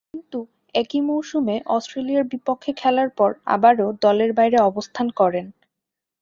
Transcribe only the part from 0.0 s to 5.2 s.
কিন্তু, একই মৌসুমে অস্ট্রেলিয়ার বিপক্ষে খেলার পর আবারও দলের বাইরে অবস্থান